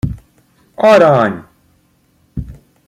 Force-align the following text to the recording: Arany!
Arany! 0.91 1.35